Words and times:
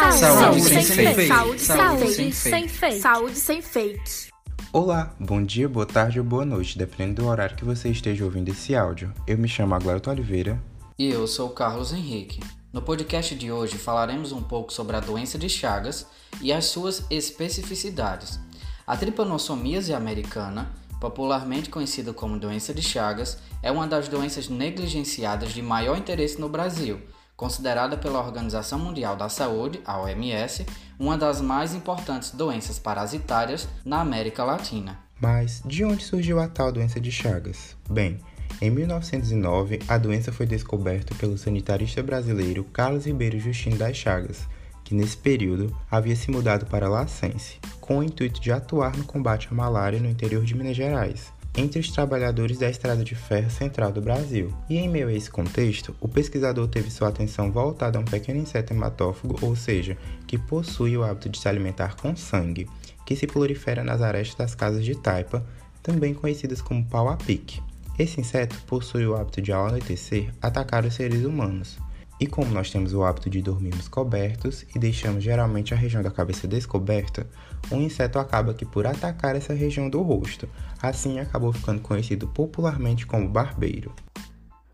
Saúde, 0.00 0.18
Saúde 0.18 0.62
sem, 0.62 0.82
sem 0.82 0.96
fake. 0.96 1.14
fake. 1.14 1.28
Saúde, 1.28 1.60
Saúde 1.60 2.14
sem 2.14 2.32
sem 2.32 2.68
fake. 2.68 2.68
fake. 2.68 3.00
Saúde 3.00 3.36
sem 3.36 3.60
fake. 3.60 4.30
Olá, 4.72 5.14
bom 5.20 5.42
dia, 5.42 5.68
boa 5.68 5.84
tarde 5.84 6.18
ou 6.18 6.24
boa 6.24 6.44
noite, 6.46 6.78
dependendo 6.78 7.20
do 7.20 7.28
horário 7.28 7.54
que 7.54 7.66
você 7.66 7.90
esteja 7.90 8.24
ouvindo 8.24 8.48
esse 8.48 8.74
áudio. 8.74 9.12
Eu 9.26 9.36
me 9.36 9.46
chamo 9.46 9.74
Aglarto 9.74 10.08
Oliveira. 10.08 10.58
E 10.98 11.10
eu 11.10 11.26
sou 11.26 11.48
o 11.48 11.52
Carlos 11.52 11.92
Henrique. 11.92 12.40
No 12.72 12.80
podcast 12.80 13.34
de 13.34 13.52
hoje 13.52 13.76
falaremos 13.76 14.32
um 14.32 14.42
pouco 14.42 14.72
sobre 14.72 14.96
a 14.96 15.00
doença 15.00 15.36
de 15.36 15.50
Chagas 15.50 16.06
e 16.40 16.50
as 16.50 16.64
suas 16.64 17.04
especificidades. 17.10 18.40
A 18.86 18.96
tripanossomíase 18.96 19.92
americana, 19.92 20.70
popularmente 20.98 21.68
conhecida 21.68 22.14
como 22.14 22.38
doença 22.38 22.72
de 22.72 22.80
Chagas, 22.80 23.36
é 23.62 23.70
uma 23.70 23.86
das 23.86 24.08
doenças 24.08 24.48
negligenciadas 24.48 25.52
de 25.52 25.60
maior 25.60 25.98
interesse 25.98 26.40
no 26.40 26.48
Brasil, 26.48 27.02
considerada 27.40 27.96
pela 27.96 28.20
Organização 28.20 28.78
Mundial 28.78 29.16
da 29.16 29.30
Saúde, 29.30 29.80
a 29.86 29.98
OMS, 29.98 30.66
uma 30.98 31.16
das 31.16 31.40
mais 31.40 31.74
importantes 31.74 32.32
doenças 32.32 32.78
parasitárias 32.78 33.66
na 33.82 34.02
América 34.02 34.44
Latina. 34.44 34.98
Mas 35.18 35.62
de 35.64 35.82
onde 35.82 36.04
surgiu 36.04 36.38
a 36.38 36.46
tal 36.46 36.70
doença 36.70 37.00
de 37.00 37.10
Chagas? 37.10 37.74
Bem, 37.88 38.20
em 38.60 38.68
1909, 38.68 39.78
a 39.88 39.96
doença 39.96 40.30
foi 40.30 40.44
descoberta 40.44 41.14
pelo 41.14 41.38
sanitarista 41.38 42.02
brasileiro 42.02 42.62
Carlos 42.62 43.06
Ribeiro 43.06 43.40
Justino 43.40 43.78
das 43.78 43.96
Chagas, 43.96 44.46
que 44.84 44.94
nesse 44.94 45.16
período 45.16 45.74
havia 45.90 46.16
se 46.16 46.30
mudado 46.30 46.66
para 46.66 46.90
Lacense, 46.90 47.58
com 47.80 48.00
o 48.00 48.02
intuito 48.02 48.38
de 48.38 48.52
atuar 48.52 48.94
no 48.98 49.04
combate 49.04 49.48
à 49.50 49.54
malária 49.54 49.98
no 49.98 50.10
interior 50.10 50.44
de 50.44 50.54
Minas 50.54 50.76
Gerais, 50.76 51.32
entre 51.56 51.80
os 51.80 51.90
trabalhadores 51.90 52.58
da 52.58 52.70
Estrada 52.70 53.04
de 53.04 53.14
Ferro 53.14 53.50
Central 53.50 53.92
do 53.92 54.00
Brasil. 54.00 54.54
E 54.68 54.78
em 54.78 54.88
meio 54.88 55.08
a 55.08 55.12
esse 55.12 55.30
contexto, 55.30 55.94
o 56.00 56.08
pesquisador 56.08 56.68
teve 56.68 56.90
sua 56.90 57.08
atenção 57.08 57.50
voltada 57.50 57.98
a 57.98 58.00
um 58.00 58.04
pequeno 58.04 58.40
inseto 58.40 58.72
hematófago, 58.72 59.38
ou 59.42 59.56
seja, 59.56 59.96
que 60.26 60.38
possui 60.38 60.96
o 60.96 61.02
hábito 61.02 61.28
de 61.28 61.38
se 61.38 61.48
alimentar 61.48 61.96
com 61.96 62.14
sangue, 62.14 62.68
que 63.04 63.16
se 63.16 63.26
prolifera 63.26 63.82
nas 63.82 64.00
arestas 64.00 64.36
das 64.36 64.54
casas 64.54 64.84
de 64.84 64.94
taipa, 64.94 65.44
também 65.82 66.14
conhecidas 66.14 66.62
como 66.62 66.84
pau-a-pique. 66.84 67.60
Esse 67.98 68.20
inseto 68.20 68.56
possui 68.66 69.06
o 69.06 69.14
hábito 69.14 69.42
de, 69.42 69.52
ao 69.52 69.66
anoitecer, 69.66 70.32
atacar 70.40 70.84
os 70.84 70.94
seres 70.94 71.24
humanos. 71.24 71.78
E 72.20 72.26
como 72.26 72.52
nós 72.52 72.70
temos 72.70 72.92
o 72.92 73.02
hábito 73.02 73.30
de 73.30 73.40
dormirmos 73.40 73.88
cobertos 73.88 74.66
e 74.74 74.78
deixamos 74.78 75.24
geralmente 75.24 75.72
a 75.72 75.76
região 75.76 76.02
da 76.02 76.10
cabeça 76.10 76.46
descoberta, 76.46 77.26
o 77.70 77.76
inseto 77.76 78.18
acaba 78.18 78.52
que 78.52 78.66
por 78.66 78.86
atacar 78.86 79.34
essa 79.34 79.54
região 79.54 79.88
do 79.88 80.02
rosto. 80.02 80.46
Assim 80.82 81.18
acabou 81.18 81.50
ficando 81.50 81.80
conhecido 81.80 82.28
popularmente 82.28 83.06
como 83.06 83.26
barbeiro. 83.26 83.94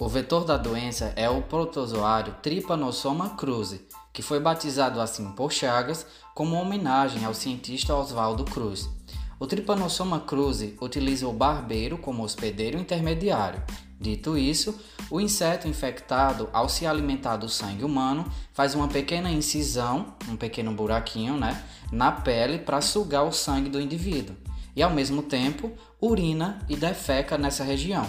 O 0.00 0.08
vetor 0.08 0.44
da 0.44 0.56
doença 0.56 1.12
é 1.14 1.30
o 1.30 1.42
protozoário 1.42 2.34
Trypanosoma 2.42 3.30
cruzi, 3.30 3.82
que 4.12 4.22
foi 4.22 4.40
batizado 4.40 5.00
assim 5.00 5.30
por 5.32 5.52
Chagas 5.52 6.06
como 6.34 6.56
homenagem 6.56 7.24
ao 7.24 7.34
cientista 7.34 7.94
Oswaldo 7.94 8.44
Cruz. 8.44 8.90
O 9.38 9.46
Trypanosoma 9.46 10.18
cruzi 10.18 10.76
utiliza 10.80 11.28
o 11.28 11.32
barbeiro 11.32 11.98
como 11.98 12.24
hospedeiro 12.24 12.78
intermediário. 12.78 13.62
Dito 14.00 14.38
isso, 14.38 14.78
o 15.10 15.20
inseto 15.20 15.66
infectado, 15.66 16.48
ao 16.52 16.68
se 16.68 16.86
alimentar 16.86 17.36
do 17.36 17.48
sangue 17.48 17.84
humano, 17.84 18.30
faz 18.52 18.74
uma 18.74 18.86
pequena 18.86 19.30
incisão, 19.30 20.14
um 20.28 20.36
pequeno 20.36 20.72
buraquinho, 20.72 21.36
né, 21.36 21.60
na 21.90 22.12
pele 22.12 22.58
para 22.58 22.80
sugar 22.80 23.24
o 23.24 23.32
sangue 23.32 23.68
do 23.68 23.80
indivíduo 23.80 24.36
e, 24.76 24.82
ao 24.82 24.90
mesmo 24.90 25.22
tempo, 25.22 25.72
urina 26.00 26.64
e 26.68 26.76
defeca 26.76 27.36
nessa 27.36 27.64
região. 27.64 28.08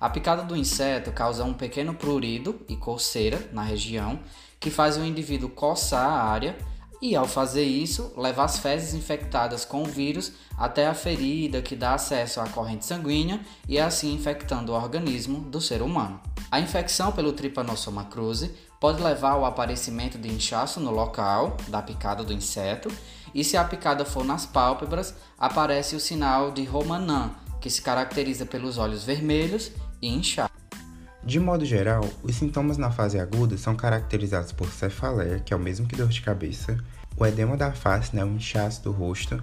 A 0.00 0.08
picada 0.08 0.42
do 0.42 0.56
inseto 0.56 1.12
causa 1.12 1.44
um 1.44 1.52
pequeno 1.52 1.92
prurido 1.92 2.58
e 2.68 2.76
coceira 2.76 3.50
na 3.52 3.62
região, 3.62 4.20
que 4.58 4.70
faz 4.70 4.96
o 4.96 5.04
indivíduo 5.04 5.50
coçar 5.50 6.08
a 6.08 6.22
área 6.22 6.56
e, 7.00 7.14
ao 7.14 7.26
fazer 7.26 7.64
isso, 7.64 8.12
leva 8.16 8.44
as 8.44 8.58
fezes 8.58 8.94
infectadas 8.94 9.64
com 9.64 9.82
o 9.82 9.86
vírus 9.86 10.32
até 10.56 10.86
a 10.86 10.94
ferida 10.94 11.62
que 11.62 11.76
dá 11.76 11.94
acesso 11.94 12.40
à 12.40 12.48
corrente 12.48 12.84
sanguínea 12.84 13.40
e 13.68 13.78
assim 13.78 14.14
infectando 14.14 14.72
o 14.72 14.74
organismo 14.74 15.40
do 15.40 15.60
ser 15.60 15.82
humano. 15.82 16.20
A 16.50 16.60
infecção 16.60 17.12
pelo 17.12 17.32
Trypanosoma 17.32 18.04
cruzi 18.04 18.54
pode 18.80 19.02
levar 19.02 19.32
ao 19.32 19.44
aparecimento 19.44 20.18
de 20.18 20.28
inchaço 20.28 20.80
no 20.80 20.90
local 20.90 21.56
da 21.68 21.82
picada 21.82 22.22
do 22.22 22.32
inseto 22.32 22.90
e 23.34 23.44
se 23.44 23.56
a 23.56 23.64
picada 23.64 24.04
for 24.04 24.24
nas 24.24 24.46
pálpebras, 24.46 25.14
aparece 25.38 25.94
o 25.94 26.00
sinal 26.00 26.50
de 26.50 26.64
Romanin, 26.64 27.30
que 27.60 27.68
se 27.68 27.82
caracteriza 27.82 28.46
pelos 28.46 28.78
olhos 28.78 29.04
vermelhos 29.04 29.72
e 30.00 30.08
inchados. 30.08 30.65
De 31.26 31.40
modo 31.40 31.64
geral, 31.64 32.08
os 32.22 32.36
sintomas 32.36 32.78
na 32.78 32.88
fase 32.88 33.18
aguda 33.18 33.58
são 33.58 33.74
caracterizados 33.74 34.52
por 34.52 34.68
cefaleia, 34.68 35.40
que 35.40 35.52
é 35.52 35.56
o 35.56 35.60
mesmo 35.60 35.84
que 35.84 35.96
dor 35.96 36.06
de 36.06 36.22
cabeça, 36.22 36.78
o 37.16 37.26
edema 37.26 37.56
da 37.56 37.72
face, 37.72 38.14
né, 38.14 38.24
o 38.24 38.28
inchaço 38.28 38.84
do 38.84 38.92
rosto, 38.92 39.42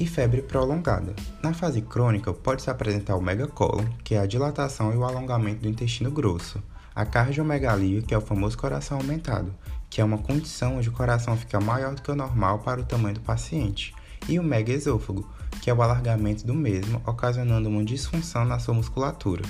e 0.00 0.06
febre 0.06 0.40
prolongada. 0.40 1.14
Na 1.42 1.52
fase 1.52 1.82
crônica, 1.82 2.32
pode-se 2.32 2.70
apresentar 2.70 3.14
o 3.14 3.20
megacólon, 3.20 3.84
que 4.02 4.14
é 4.14 4.20
a 4.20 4.24
dilatação 4.24 4.90
e 4.90 4.96
o 4.96 5.04
alongamento 5.04 5.60
do 5.60 5.68
intestino 5.68 6.10
grosso, 6.10 6.62
a 6.94 7.04
cardiomegalia, 7.04 8.00
que 8.00 8.14
é 8.14 8.18
o 8.18 8.22
famoso 8.22 8.56
coração 8.56 8.96
aumentado, 8.96 9.54
que 9.90 10.00
é 10.00 10.04
uma 10.04 10.16
condição 10.16 10.78
onde 10.78 10.88
o 10.88 10.92
coração 10.92 11.36
fica 11.36 11.60
maior 11.60 11.94
do 11.94 12.00
que 12.00 12.10
o 12.10 12.16
normal 12.16 12.60
para 12.60 12.80
o 12.80 12.84
tamanho 12.84 13.16
do 13.16 13.20
paciente, 13.20 13.94
e 14.26 14.38
o 14.38 14.42
megaesôfago, 14.42 15.28
que 15.60 15.68
é 15.68 15.74
o 15.74 15.82
alargamento 15.82 16.46
do 16.46 16.54
mesmo, 16.54 17.02
ocasionando 17.06 17.68
uma 17.68 17.84
disfunção 17.84 18.46
na 18.46 18.58
sua 18.58 18.72
musculatura. 18.72 19.42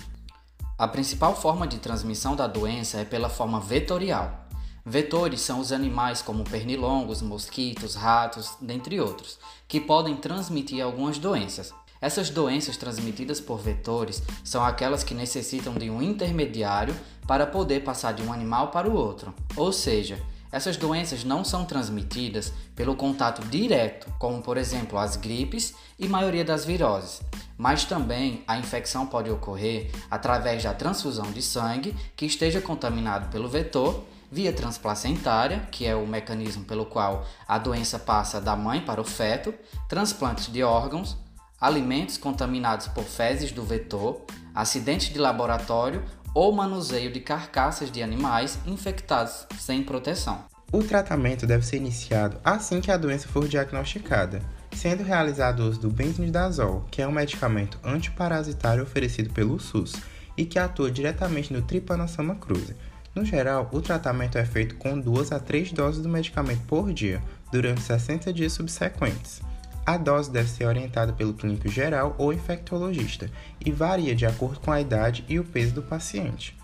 A 0.78 0.86
principal 0.86 1.34
forma 1.34 1.66
de 1.66 1.78
transmissão 1.78 2.36
da 2.36 2.46
doença 2.46 2.98
é 2.98 3.04
pela 3.04 3.28
forma 3.28 3.58
vetorial. 3.58 4.46
Vetores 4.86 5.40
são 5.40 5.58
os 5.58 5.72
animais 5.72 6.22
como 6.22 6.44
pernilongos, 6.44 7.20
mosquitos, 7.20 7.96
ratos, 7.96 8.52
dentre 8.60 9.00
outros, 9.00 9.40
que 9.66 9.80
podem 9.80 10.14
transmitir 10.14 10.80
algumas 10.84 11.18
doenças. 11.18 11.74
Essas 12.00 12.30
doenças 12.30 12.76
transmitidas 12.76 13.40
por 13.40 13.58
vetores 13.58 14.22
são 14.44 14.64
aquelas 14.64 15.02
que 15.02 15.14
necessitam 15.14 15.74
de 15.74 15.90
um 15.90 16.00
intermediário 16.00 16.94
para 17.26 17.44
poder 17.44 17.82
passar 17.82 18.12
de 18.12 18.22
um 18.22 18.32
animal 18.32 18.68
para 18.68 18.88
o 18.88 18.94
outro. 18.94 19.34
Ou 19.56 19.72
seja, 19.72 20.16
essas 20.50 20.76
doenças 20.76 21.24
não 21.24 21.44
são 21.44 21.64
transmitidas 21.64 22.52
pelo 22.74 22.96
contato 22.96 23.46
direto, 23.48 24.12
como 24.18 24.42
por 24.42 24.56
exemplo 24.56 24.98
as 24.98 25.16
gripes 25.16 25.74
e 25.98 26.08
maioria 26.08 26.44
das 26.44 26.64
viroses, 26.64 27.20
mas 27.56 27.84
também 27.84 28.42
a 28.46 28.58
infecção 28.58 29.06
pode 29.06 29.30
ocorrer 29.30 29.90
através 30.10 30.62
da 30.62 30.72
transfusão 30.72 31.30
de 31.30 31.42
sangue 31.42 31.94
que 32.16 32.26
esteja 32.26 32.60
contaminado 32.60 33.28
pelo 33.30 33.48
vetor, 33.48 34.04
via 34.30 34.52
transplacentária, 34.52 35.66
que 35.70 35.86
é 35.86 35.96
o 35.96 36.06
mecanismo 36.06 36.64
pelo 36.64 36.86
qual 36.86 37.26
a 37.46 37.58
doença 37.58 37.98
passa 37.98 38.40
da 38.40 38.54
mãe 38.54 38.80
para 38.80 39.00
o 39.00 39.04
feto, 39.04 39.54
transplantes 39.88 40.52
de 40.52 40.62
órgãos, 40.62 41.16
alimentos 41.60 42.16
contaminados 42.16 42.88
por 42.88 43.04
fezes 43.04 43.52
do 43.52 43.64
vetor, 43.64 44.22
acidentes 44.54 45.12
de 45.12 45.18
laboratório 45.18 46.02
ou 46.34 46.52
manuseio 46.52 47.12
de 47.12 47.20
carcaças 47.20 47.90
de 47.90 48.02
animais 48.02 48.58
infectados 48.66 49.46
sem 49.58 49.82
proteção. 49.82 50.44
O 50.70 50.82
tratamento 50.82 51.46
deve 51.46 51.64
ser 51.64 51.78
iniciado 51.78 52.38
assim 52.44 52.80
que 52.80 52.90
a 52.90 52.96
doença 52.96 53.26
for 53.26 53.48
diagnosticada, 53.48 54.42
sendo 54.72 55.02
realizado 55.02 55.60
o 55.60 55.68
uso 55.68 55.80
do 55.80 55.90
benzimidazol, 55.90 56.84
que 56.90 57.00
é 57.00 57.08
um 57.08 57.12
medicamento 57.12 57.78
antiparasitário 57.82 58.82
oferecido 58.82 59.32
pelo 59.32 59.58
SUS 59.58 59.94
e 60.36 60.44
que 60.44 60.58
atua 60.58 60.90
diretamente 60.90 61.52
no 61.52 61.62
Trypanosoma 61.62 62.36
cruzi. 62.36 62.76
No 63.14 63.24
geral, 63.24 63.68
o 63.72 63.80
tratamento 63.80 64.38
é 64.38 64.44
feito 64.44 64.76
com 64.76 65.00
duas 65.00 65.32
a 65.32 65.40
três 65.40 65.72
doses 65.72 66.02
do 66.02 66.08
medicamento 66.08 66.62
por 66.66 66.92
dia, 66.92 67.20
durante 67.50 67.80
60 67.80 68.32
dias 68.32 68.52
subsequentes. 68.52 69.40
A 69.88 69.96
dose 69.96 70.30
deve 70.30 70.50
ser 70.50 70.66
orientada 70.66 71.14
pelo 71.14 71.32
clínico 71.32 71.66
geral 71.66 72.14
ou 72.18 72.30
infectologista 72.30 73.30
e 73.58 73.72
varia 73.72 74.14
de 74.14 74.26
acordo 74.26 74.60
com 74.60 74.70
a 74.70 74.78
idade 74.78 75.24
e 75.26 75.38
o 75.38 75.44
peso 75.44 75.72
do 75.72 75.82
paciente. 75.82 76.54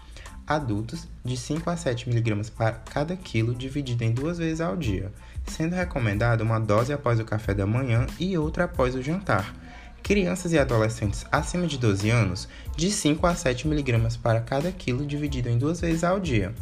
Adultos, 0.47 1.09
de 1.25 1.35
5 1.35 1.71
a 1.71 1.75
7 1.75 2.11
mg 2.11 2.50
para 2.50 2.73
cada 2.73 3.17
quilo, 3.17 3.55
dividido 3.55 4.05
em 4.05 4.12
duas 4.12 4.37
vezes 4.37 4.61
ao 4.61 4.76
dia, 4.76 5.11
sendo 5.47 5.75
recomendada 5.75 6.44
uma 6.44 6.61
dose 6.61 6.93
após 6.93 7.19
o 7.19 7.25
café 7.25 7.55
da 7.55 7.67
manhã 7.67 8.06
e 8.21 8.37
outra 8.37 8.65
após 8.65 8.94
o 8.94 9.00
jantar. 9.00 9.55
Crianças 10.03 10.53
e 10.53 10.59
adolescentes 10.59 11.25
acima 11.32 11.67
de 11.67 11.79
12 11.79 12.11
anos, 12.11 12.47
de 12.77 12.91
5 12.91 13.27
a 13.27 13.35
7 13.35 13.67
mg 13.67 14.19
para 14.19 14.43
cada 14.43 14.70
quilo, 14.70 15.06
dividido 15.06 15.49
em 15.49 15.56
duas 15.56 15.81
vezes 15.81 16.05
ao 16.05 16.20
dia. 16.20 16.55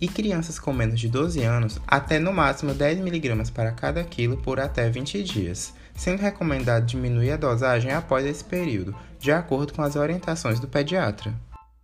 E 0.00 0.08
crianças 0.08 0.58
com 0.58 0.72
menos 0.72 0.98
de 0.98 1.08
12 1.08 1.42
anos, 1.42 1.78
até 1.86 2.18
no 2.18 2.32
máximo 2.32 2.72
10 2.72 3.00
mg 3.00 3.50
para 3.52 3.72
cada 3.72 4.02
quilo 4.02 4.38
por 4.38 4.58
até 4.58 4.88
20 4.88 5.22
dias 5.22 5.74
sendo 6.00 6.20
recomendado 6.20 6.86
diminuir 6.86 7.32
a 7.32 7.36
dosagem 7.36 7.92
após 7.92 8.24
esse 8.24 8.42
período, 8.42 8.96
de 9.18 9.30
acordo 9.30 9.74
com 9.74 9.82
as 9.82 9.96
orientações 9.96 10.58
do 10.58 10.66
pediatra. 10.66 11.34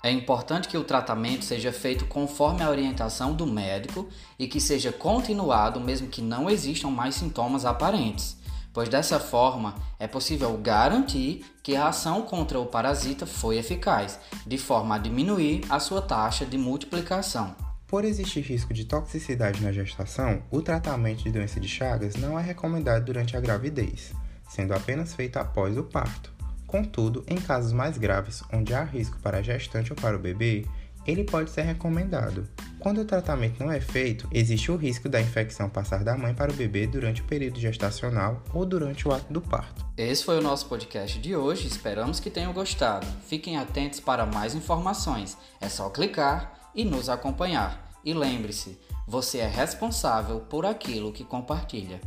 É 0.02 0.10
importante 0.10 0.68
que 0.68 0.78
o 0.78 0.84
tratamento 0.84 1.44
seja 1.44 1.70
feito 1.70 2.06
conforme 2.06 2.62
a 2.62 2.70
orientação 2.70 3.34
do 3.34 3.46
médico 3.46 4.08
e 4.38 4.46
que 4.46 4.58
seja 4.58 4.90
continuado 4.90 5.80
mesmo 5.80 6.08
que 6.08 6.22
não 6.22 6.48
existam 6.48 6.88
mais 6.88 7.14
sintomas 7.14 7.66
aparentes, 7.66 8.38
pois 8.72 8.88
dessa 8.88 9.20
forma 9.20 9.74
é 9.98 10.06
possível 10.06 10.56
garantir 10.62 11.44
que 11.62 11.76
a 11.76 11.88
ação 11.88 12.22
contra 12.22 12.58
o 12.58 12.64
parasita 12.64 13.26
foi 13.26 13.58
eficaz, 13.58 14.18
de 14.46 14.56
forma 14.56 14.94
a 14.94 14.98
diminuir 14.98 15.62
a 15.68 15.78
sua 15.78 16.00
taxa 16.00 16.46
de 16.46 16.56
multiplicação. 16.56 17.65
Por 17.86 18.04
existir 18.04 18.40
risco 18.40 18.74
de 18.74 18.84
toxicidade 18.84 19.62
na 19.62 19.70
gestação, 19.70 20.42
o 20.50 20.60
tratamento 20.60 21.22
de 21.22 21.30
doença 21.30 21.60
de 21.60 21.68
Chagas 21.68 22.16
não 22.16 22.36
é 22.36 22.42
recomendado 22.42 23.04
durante 23.04 23.36
a 23.36 23.40
gravidez, 23.40 24.12
sendo 24.48 24.74
apenas 24.74 25.14
feito 25.14 25.36
após 25.36 25.78
o 25.78 25.84
parto. 25.84 26.32
Contudo, 26.66 27.24
em 27.28 27.36
casos 27.36 27.72
mais 27.72 27.96
graves, 27.96 28.42
onde 28.52 28.74
há 28.74 28.82
risco 28.82 29.18
para 29.20 29.38
a 29.38 29.42
gestante 29.42 29.92
ou 29.92 29.96
para 29.96 30.16
o 30.16 30.18
bebê, 30.18 30.66
ele 31.06 31.22
pode 31.22 31.48
ser 31.50 31.62
recomendado. 31.62 32.48
Quando 32.80 33.02
o 33.02 33.04
tratamento 33.04 33.62
não 33.62 33.70
é 33.70 33.80
feito, 33.80 34.28
existe 34.32 34.72
o 34.72 34.76
risco 34.76 35.08
da 35.08 35.20
infecção 35.20 35.70
passar 35.70 36.02
da 36.02 36.16
mãe 36.16 36.34
para 36.34 36.50
o 36.50 36.54
bebê 36.56 36.88
durante 36.88 37.22
o 37.22 37.24
período 37.24 37.60
gestacional 37.60 38.42
ou 38.52 38.66
durante 38.66 39.06
o 39.06 39.12
ato 39.12 39.32
do 39.32 39.40
parto. 39.40 39.86
Esse 39.96 40.24
foi 40.24 40.38
o 40.38 40.42
nosso 40.42 40.66
podcast 40.66 41.20
de 41.20 41.36
hoje, 41.36 41.68
esperamos 41.68 42.18
que 42.18 42.30
tenham 42.30 42.52
gostado. 42.52 43.06
Fiquem 43.28 43.56
atentos 43.56 44.00
para 44.00 44.26
mais 44.26 44.56
informações, 44.56 45.38
é 45.60 45.68
só 45.68 45.88
clicar 45.88 46.65
e 46.76 46.84
nos 46.84 47.08
acompanhar. 47.08 47.90
E 48.04 48.12
lembre-se, 48.12 48.78
você 49.08 49.38
é 49.38 49.48
responsável 49.48 50.40
por 50.40 50.66
aquilo 50.66 51.12
que 51.12 51.24
compartilha. 51.24 52.00